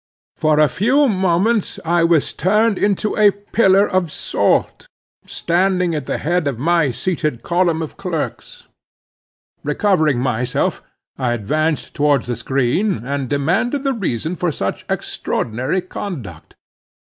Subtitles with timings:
[0.35, 4.87] For a few moments I was turned into a pillar of salt,
[5.27, 8.65] standing at the head of my seated column of clerks.
[9.63, 10.81] Recovering myself,
[11.19, 16.55] I advanced towards the screen, and demanded the reason for such extraordinary conduct.